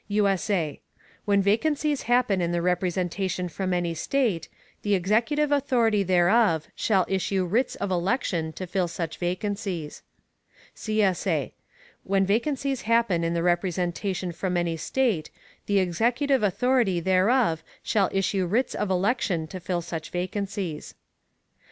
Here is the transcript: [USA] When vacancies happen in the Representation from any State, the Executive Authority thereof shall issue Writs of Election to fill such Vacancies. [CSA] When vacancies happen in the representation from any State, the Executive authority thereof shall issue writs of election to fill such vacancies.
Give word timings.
[USA] 0.07 0.81
When 1.25 1.43
vacancies 1.43 2.01
happen 2.09 2.41
in 2.41 2.51
the 2.51 2.63
Representation 2.63 3.47
from 3.47 3.71
any 3.71 3.93
State, 3.93 4.49
the 4.81 4.95
Executive 4.95 5.51
Authority 5.51 6.01
thereof 6.01 6.67
shall 6.73 7.05
issue 7.07 7.45
Writs 7.45 7.75
of 7.75 7.91
Election 7.91 8.51
to 8.53 8.65
fill 8.65 8.87
such 8.87 9.19
Vacancies. 9.19 10.01
[CSA] 10.75 11.51
When 12.03 12.25
vacancies 12.25 12.81
happen 12.89 13.23
in 13.23 13.35
the 13.35 13.43
representation 13.43 14.31
from 14.31 14.57
any 14.57 14.75
State, 14.75 15.29
the 15.67 15.77
Executive 15.77 16.41
authority 16.41 16.99
thereof 16.99 17.63
shall 17.83 18.09
issue 18.11 18.47
writs 18.47 18.73
of 18.73 18.89
election 18.89 19.45
to 19.49 19.59
fill 19.59 19.83
such 19.83 20.09
vacancies. 20.09 20.95